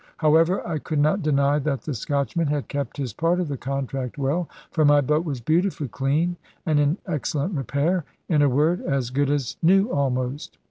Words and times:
However, 0.17 0.65
I 0.67 0.79
could 0.79 0.97
not 0.97 1.21
deny 1.21 1.59
that 1.59 1.83
the 1.83 1.93
Scotchman 1.93 2.47
had 2.47 2.67
kept 2.67 2.97
his 2.97 3.13
part 3.13 3.39
of 3.39 3.49
the 3.49 3.55
contract 3.55 4.17
well, 4.17 4.49
for 4.71 4.83
my 4.83 4.99
boat 4.99 5.23
was 5.23 5.41
beautifully 5.41 5.89
clean 5.89 6.37
and 6.65 6.79
in 6.79 6.97
excellent 7.05 7.53
repair; 7.55 8.03
in 8.27 8.41
a 8.41 8.49
word, 8.49 8.81
as 8.81 9.11
good 9.11 9.29
as 9.29 9.57
new 9.61 9.91
almost. 9.91 10.57